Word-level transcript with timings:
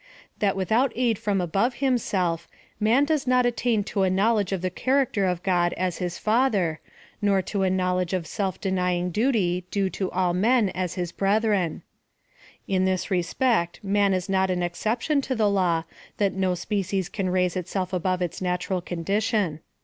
—that 0.39 0.55
without 0.55 0.91
aid 0.95 1.19
from 1.19 1.39
above 1.39 1.75
himself, 1.75 2.47
man 2.79 3.05
does 3.05 3.27
not 3.27 3.45
attain 3.45 3.83
to 3.83 4.01
a 4.01 4.09
knowledge 4.09 4.51
of 4.51 4.63
the 4.63 4.71
character 4.71 5.27
of 5.27 5.43
God 5.43 5.73
as 5.73 5.99
his 5.99 6.17
Father, 6.17 6.79
nor 7.21 7.43
to 7.43 7.61
a 7.61 7.69
knowledge 7.69 8.11
of 8.11 8.25
self 8.25 8.59
denying 8.59 9.11
duty 9.11 9.63
due 9.69 9.91
to 9.91 10.09
all 10.09 10.33
men 10.33 10.69
as 10.69 10.95
his 10.95 11.11
brethren. 11.11 11.83
In 12.67 12.85
this 12.85 13.11
respect 13.11 13.79
man 13.83 14.11
is 14.15 14.27
not 14.27 14.49
an 14.49 14.63
exception 14.63 15.21
to 15.21 15.35
the 15.35 15.47
law, 15.51 15.83
that 16.17 16.33
no 16.33 16.55
species 16.55 17.07
can 17.07 17.29
raise 17.29 17.55
itself 17.55 17.93
above 17.93 18.23
its 18.23 18.41
natural 18.41 18.81
condition. 18.81 19.59